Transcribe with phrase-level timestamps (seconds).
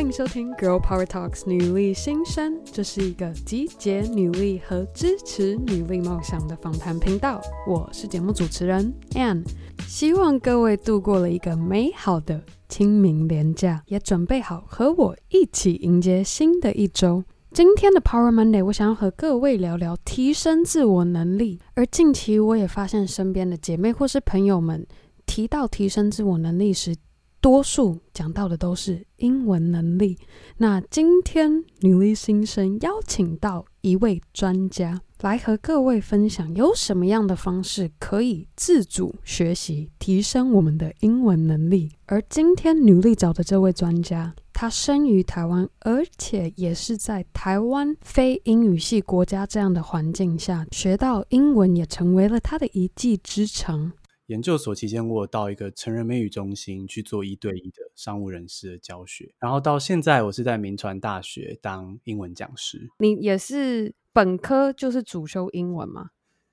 [0.00, 7.38] 欢迎收听《Girl Power Talks》女力新生，这是一个集结女力和支持女力梦想的访谈频道。
[7.68, 9.44] 我是节目主持人 Anne，
[9.86, 17.22] 希望各位度过了一个美好的清明连假，也准备好和我一起迎接新的一周。
[17.52, 21.60] 今天的 Power Monday，我想要和各位聊聊提升自我能力。
[21.74, 24.86] 而近期我也发现身边的姐妹或是朋友们
[25.26, 26.96] 提到提升自我能力时，
[27.40, 30.18] 多数讲到的都是英文能力。
[30.58, 41.90] 那今天女力新生邀请到一位专家来和各位分享，有什么样的方式可以自主学习提升我们的英文能力。
[42.06, 53.92] 而今天女力找的这位专家，他生于台湾，而且也是在台湾非英语系国家这样的环境下学到英文，也成为了他的一技之长。
[54.30, 62.88] 研究所期间，我有到一个成人美语中心去做一对一的商务人士的教学，然后到现在，我是在铭传大学当英文讲师。
[63.00, 66.10] 你也是本科就是主修英文吗？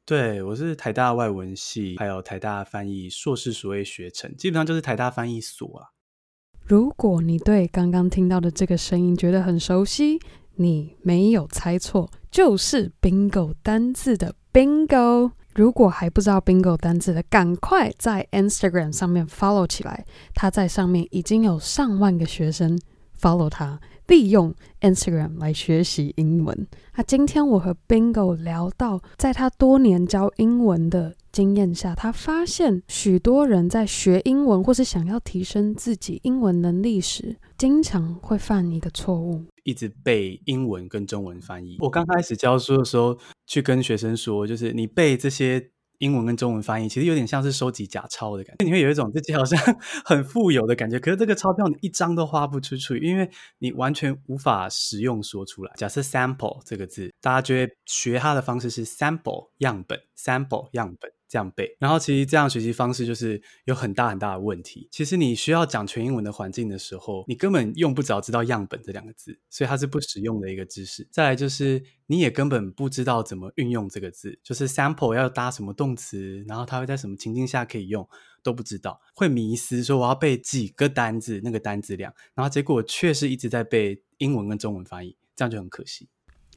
[0.07, 5.89] 对，我是台大外文系，还有台大翻译硕士学位学程，基本上就是台大翻译所啊。
[6.63, 10.19] 如果你对刚刚听到的这个声音觉得很熟悉，
[10.55, 15.33] 你没有猜错，就是 Bingo 单字的 Bingo。
[15.57, 20.05] 如果还不知道 Bingo 单词的，赶快在 Instagram 上面 follow 起来。
[20.35, 22.79] 他在上面已经有上万个学生
[23.19, 26.67] follow 他，利用 Instagram 来学习英文。
[26.95, 39.45] 那今天我和 Bingo 聊到，在他多年教英文的经验下，他发现许多人在学英文或是想要提升自己英文能力时，经常会犯一个错误。
[39.63, 41.75] 一直背英文跟中文翻译。
[41.79, 48.65] 我刚开始教书的时候，去跟学生说，就是你背这些英文跟中文翻译，其实有点像是收集假钞的感觉。
[48.65, 49.59] 你会有一种自己好像
[50.05, 55.73] 很富有的感觉，可是这个钞票你一张都花不出去，因为你完全无法使用说出来。
[55.75, 61.11] 假设 sample 这个字，大家觉得学它的方式是 sample 样本，sample 样本。
[61.27, 64.87] 这样背，然后其实这样学习方式就是有很大很大的问题。
[64.91, 71.07] 其实你需要讲全英文的环境的时候，你根本用不着知道“样本”这两个字，所以它是不实用的一个知识。
[71.11, 78.07] 再来就是你也根本不知道怎么运用这个字，就是 sample 要搭什么动词，然后它会在什么情境下可以用
[78.41, 86.07] 都不知道，会迷思说我要背几个单字，那个单字量，然后结果确实一直在背英文跟中文翻译，这样就很可惜。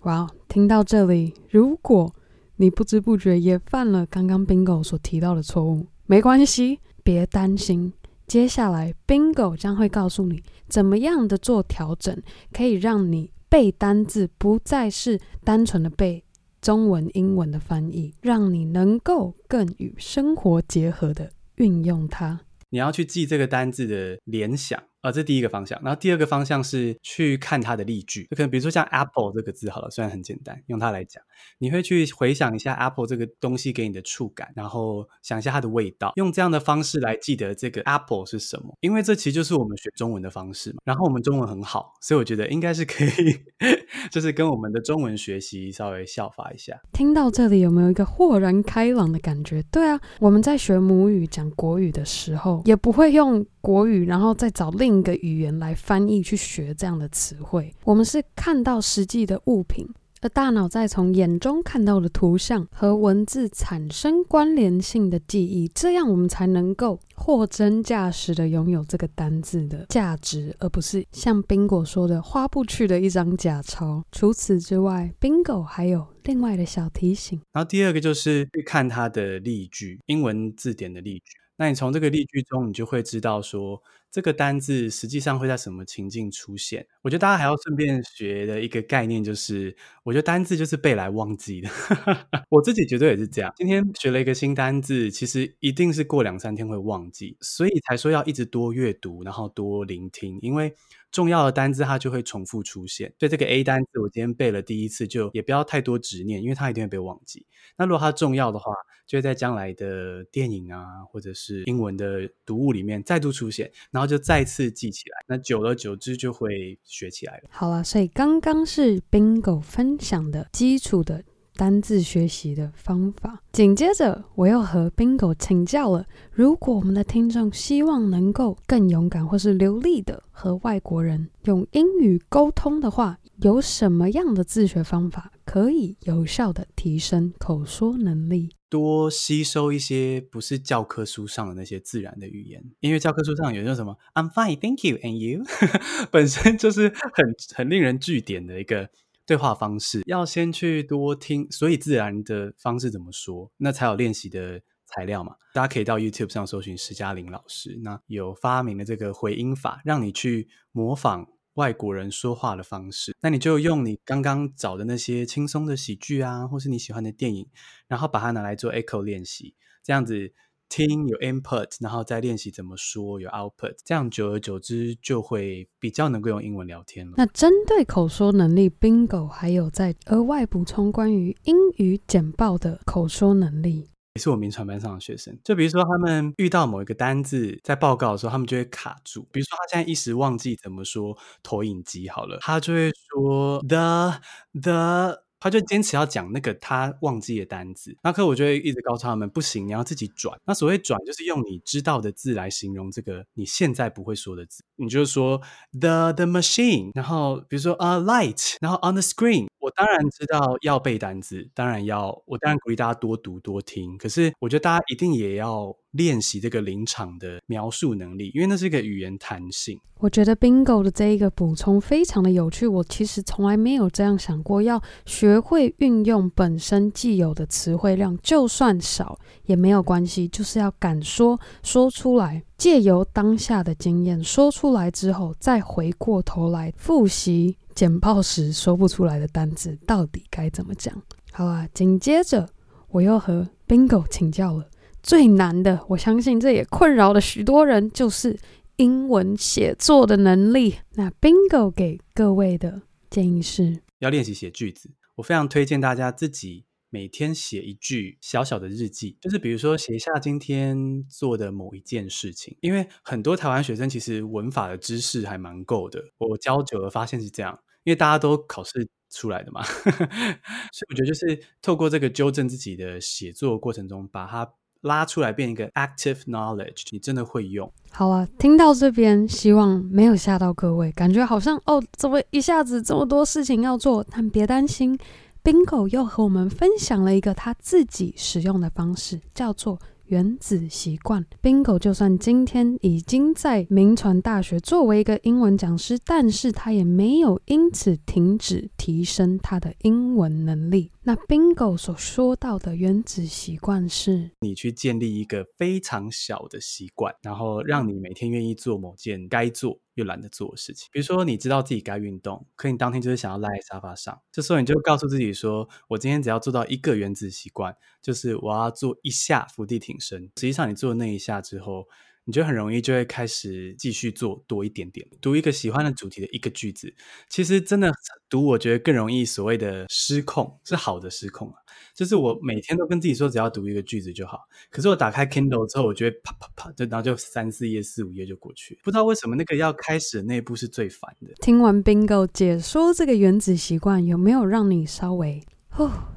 [0.04, 2.14] 哇，听到这里，如果
[2.60, 7.91] 你不知不觉也犯了刚刚 Bingo 所提到的错误，没关系，别担心。
[8.26, 12.22] 接下来 Bingo 将会告诉你怎么样的做调整，
[12.53, 16.22] 可以让你背单字不再是单纯的背
[16.60, 22.41] 中文、英文的翻译，让你能够更与生活结合的运用它。
[22.69, 24.78] 你要去记这个单字的联想。
[25.00, 25.80] 啊，这第一个方向。
[25.82, 31.22] 然后第二个方向是去看它的例句，就可能比如说像 apple 这个字好了，虽然很简单，用它来讲，
[31.58, 38.76] 你会去回想一下 apple 这个东西给你的触感，然后想一下它的味道，用这样的方式来记得这个 apple 是什么。
[38.80, 40.76] 因为这其实就是我们学中文的方式嘛。
[40.84, 43.40] 然后我们中文很好，所以我觉得应该是可以，
[44.10, 46.78] 就是跟我们的中文学习稍微效法一下。
[46.92, 49.62] 听到这里有没有一个豁然开朗的感觉？
[49.70, 59.87] 对啊，我们在学母语讲国语的时候，也不会用国语，然后再找另一个语言来翻译去学这样的词汇，我们是看到实际的物品，
[60.21, 74.04] 而大脑再从眼中看到的图像和文字产生关联性的记忆，这样我们才能够货真价实的拥有这个单字的价值，而不是像 Bingo 说的花不去的一张假钞。
[74.12, 77.41] 除此之外，Bingo 还有另外的小提醒。
[77.53, 81.39] 然后第二个就是去看它的例句，英文字典的例句。
[81.60, 86.87] 那你从这个例句中，你就会知道说，这个单字实际上会在什么情境出现。
[87.03, 91.69] 我觉得大家还要顺便学的一个概念就是，我觉得单字就是背来忘记的。
[92.48, 93.53] 我自己绝对也是这样。
[93.59, 100.74] 今天学了一个新单字，其实一定是过两三天会忘记，所以才说要一直多阅读，然后多聆听，因为
[101.10, 103.12] 重要的单字它就会重复出现。
[103.18, 107.47] 所以这个 A 单字我今天背了第一次，就也不要太多执念，因为它一定会被忘记。
[107.77, 108.72] 那如果它重要的话，
[109.07, 115.24] 就会在将来的电影啊，或者是英文的读物里面再度出现，然后就再次记起来。
[115.27, 117.51] 那久而久之就会学起来了。
[117.51, 121.24] 好了，所以刚刚是 Bingo 分享的基础的
[121.60, 123.42] 单字学习的方法。
[123.53, 138.48] 紧接着，我又和 Bingo 请教了，如果我们的听众希望能够更勇敢或是流利的和外国人用英语沟通的话，有什么样的自学方法可以有效的提升口说能力？
[138.71, 145.45] 多吸收一些不是教科书上的那些自然的语言，因为教科书上有那什么 "I'm fine, thank you, and you"，
[146.10, 148.89] 本身就是很很令人据点的一个
[149.26, 150.02] 对话方式。
[150.06, 155.36] 要先去多听，所以自然的方式怎么说，那才有练习的材料嘛。
[155.54, 161.26] 大家可以到 YouTube 上搜寻施嘉玲老师，那有发明的这个回音法，让你去模仿。
[161.54, 167.48] 外国人说话的方式，那你就用你刚刚找的那些轻松的喜剧啊，或是你喜欢的电影，
[167.88, 170.32] 然后把它拿来做 echo 练习，这样子
[170.70, 177.14] 听有 input，然后再练习怎么说有 output，这样久而久之就会比较能够用英文聊天了。
[177.16, 183.90] 那针对口说能力，Bingo 还有在额外补充关于英语简报的口说能力。
[184.14, 189.26] 也是我名传班上的学生，就比如说他们遇到某一个单字在报告的时候，他们就会卡住。
[189.32, 194.20] 比如说他现在一时忘记怎么说投影机好了，他就会说 the
[194.60, 195.29] the。
[195.41, 200.39] 他就坚持要讲那个他忘记的单字，那可我就会一直告诉他们，不行，你要自己转。
[200.45, 204.63] 那所谓转，就是用你知道的字来形容这个你现在不会说的字。
[204.77, 205.41] 你就说
[205.72, 209.48] the the machine，然后比如说 a light，然后 on the screen。
[209.60, 213.97] 我当然知道要背单词，当然要，我当然鼓励大家多读多听。
[213.98, 219.78] 可是我觉得大家一定也要练习这个临场的描述能力，因为那是一个语言弹性。
[219.98, 237.59] 我觉得 Bingo 的这一个补充非常的有趣，我其实从来没有这样想过，要学会运用本身既有的词汇量，就算少也没有关系，就是要敢说，说出来，借由当下的经验说出来之后，再回过头来复习。
[237.80, 241.03] 简报时说不出来的单字到底该怎么讲？
[241.32, 242.47] 好啊，紧接着
[242.88, 244.68] 我又和 Bingo 请教了
[245.03, 248.38] 最难的，我相信这也困扰了许多人，就是
[248.77, 250.74] 英文写作的能力。
[250.97, 254.91] 那 Bingo 给各位的建议是要练习写句子。
[255.15, 262.54] 我非常推荐大家自己每天写一句小小的日记，就是比如说写下今天做的某一件事情。
[262.61, 267.59] 因为很多台湾学生其实文法的知识还蛮够的，我教久了发现是这样。
[267.85, 274.49] 因为大家都考试出来的嘛， 所以我觉得就是透过这个纠正自己的写作过程中，把它
[274.82, 277.71] 拉出来变一个 active knowledge，你真的会用。
[277.90, 284.04] 好啊，听到这边，希望没有吓到各位，感觉好像哦，怎么一下子这么多事情要做？
[284.11, 284.99] 但别担心
[285.42, 289.78] ，Bingo 又和我们分享了一个他自己使用的方式，叫做。
[290.11, 300.90] 原子习惯，Bingo 就算今天已经在名传大学作为一个英文讲师，但是他也没有因此停止提升他的英文能力。
[301.11, 310.88] 那 Bingo 所说到的原子习惯是，你去建立一个非常小的习惯，然后让你每天愿意做某件该做又懒得做的事情。
[310.92, 321.88] 比如说，你知道自己该运动，可你当天就是想要赖在沙发上，这时候你就告诉自己说：“我今天只要做到一个原子习惯，就是我要做一下伏地挺身。”实际上，你做那一下之后，
[322.25, 326.92] 你就很容易就会开始继续做多一点点，读一个喜欢的主题的一个句子。
[327.28, 327.92] 其实真的
[328.28, 331.54] 读，我觉得更容易所谓的失控，是好的失控啊。
[331.94, 334.40] 就是我每天都跟自己说，只要读一个句子就好。
[334.70, 338.78] 可是我打开 Kindle 之后，我就会啪啪啪，就然后就三四页、四五页就过去。
[338.84, 341.32] 不知道为什么那个要开始的那一步是最烦的。
[341.40, 345.42] 听完 Bingo 解说这个原子习惯，有没有让你稍微？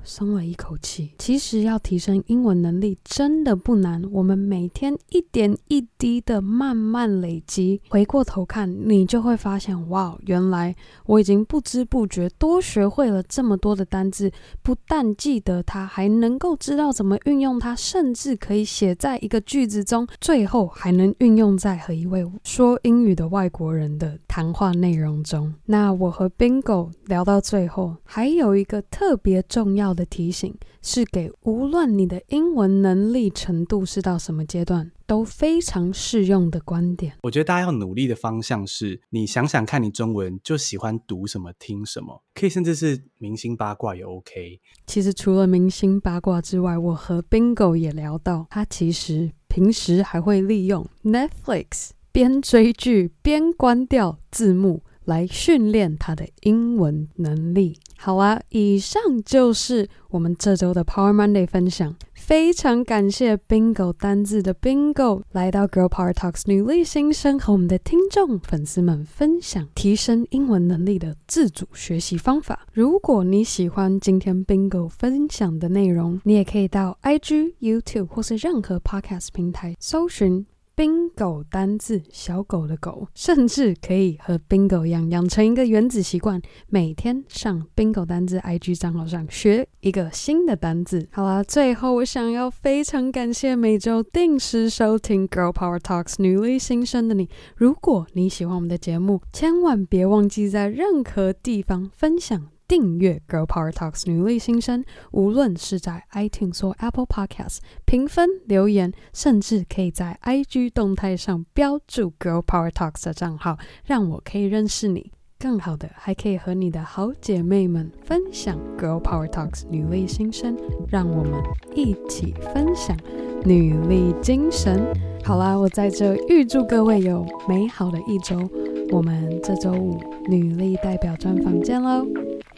[0.04, 1.14] 松了一口气。
[1.20, 14.32] 其实要提升英文能力真的不难，我们每天一点一滴的慢慢累积，回过头看，你就会发现，哇，原来我已经不知不觉多学会了这么多的单字，
[14.62, 25.54] 不但记得它，还能够知道怎么运用它，甚至可以写在一个句子中，最后还能运用在和一位说英语的外国人的谈话内容中。
[25.66, 29.44] 那我和 Bingo 聊到最后，还有一个特别。
[29.50, 37.14] 重要的提醒是给无论你的英文能力程度是到什么阶段都非常适用的观点。
[37.24, 44.60] 我觉得大家要努力的方向是，你想想看你中文就喜欢读什么、听什么，可以甚至是明星八卦也 OK。
[44.88, 54.84] 其实除了明星八卦之外，我和 Bingo 也聊到，他其实平时还会利用 Netflix 边追剧边关掉字幕。
[55.06, 57.78] 来训练他的英文能力。
[57.98, 61.96] 好啊，以上就是我们这周的 Power Monday 分享。
[62.14, 72.66] 非常感谢 Bingo 单字的 Bingo 来到 Girl Power Talks 女力新生，和我们的听众粉丝们分享提升英文能力的自主学习方法。
[72.72, 80.46] 如果你喜欢今天 Bingo 分享的内容，你也可以到 IG、YouTube 或是任何 Podcast 平台搜寻。
[80.76, 91.08] Bingo 单字，小狗的狗，甚至可以和 Bingo 一样，养成一个原子习惯，每天上 Bingo 单字 IG 账号上学一个新的单字。
[91.12, 97.30] 好啦，最后我想要非常感谢每周定时收听 Girl Power Talks 女力新生的你。
[97.56, 102.53] 如果你喜欢我们的节目，千万别忘记在任何地方分享。
[102.68, 115.12] 订阅 Girl Power Talks 女力新生，无论是在 iTunes 或 Apple Podcasts 评分留言，甚至可以在 IG 动态上标注 Girl Power Talks 的账号，让我可以认识你。
[115.40, 120.56] 更好的，还可以和你的好姐妹们分享 Girl Power Talks 女力新生，
[120.88, 121.34] 让我们
[121.76, 122.98] 一起分享
[123.44, 124.82] 女力精神。
[125.22, 128.50] 好啦，我在这预祝各位有美好的一周。
[128.92, 132.06] 我们这周五女力代表专访见喽！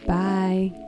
[0.06, 0.85] Bye.